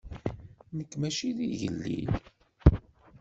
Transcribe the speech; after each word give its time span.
Nekk 0.77 0.91
maci 1.01 1.29
d 1.37 1.39
igellil. 1.47 2.11